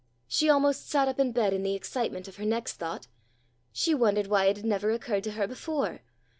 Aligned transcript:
She 0.27 0.49
almost 0.49 0.89
sat 0.89 1.07
up 1.07 1.19
in 1.19 1.31
bed 1.31 1.53
in 1.53 1.61
the 1.61 1.75
excitement 1.75 2.27
of 2.27 2.37
her 2.37 2.43
next 2.43 2.77
thought. 2.77 3.05
She 3.71 3.93
wondered 3.93 4.25
why 4.25 4.45
it 4.45 4.63
never 4.63 4.89
had 4.91 4.99
occurred 4.99 5.23
to 5.25 5.33
her 5.33 5.45
before. 5.45 6.01